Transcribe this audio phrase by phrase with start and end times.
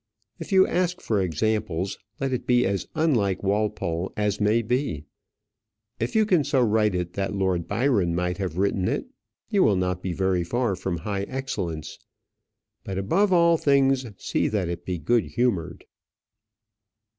[0.39, 5.03] If you ask for examples, let it be as unlike Walpole as may be.
[5.99, 9.05] If you can so write it that Lord Byron might have written it,
[9.51, 11.99] you will not be very far from high excellence.
[12.83, 15.85] But, above all things, see that it be good humoured.